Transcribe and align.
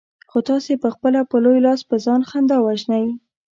خو 0.29 0.39
تاسې 0.49 0.73
پخپله 0.83 1.21
په 1.31 1.37
لوی 1.43 1.59
لاس 1.65 1.81
په 1.89 1.95
ځان 2.05 2.21
خندا 2.29 2.57
وژنئ. 2.61 3.05